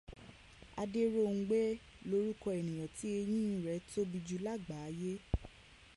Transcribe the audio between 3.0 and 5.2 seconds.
ẹyín rẹ̀ tóbi jù lágbàáyé.